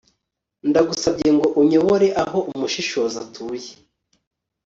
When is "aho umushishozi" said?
2.23-3.15